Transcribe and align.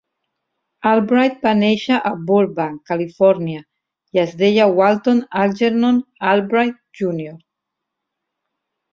Albright 0.91 1.43
va 1.47 1.51
néixer 1.57 1.97
a 2.09 2.11
Burbank, 2.29 2.79
Califòrnia, 2.91 3.61
i 4.17 4.21
es 4.23 4.33
deia 4.39 4.65
Walton 4.79 5.21
Algernon 5.43 5.99
Albright 6.31 6.81
júnior. 7.01 7.37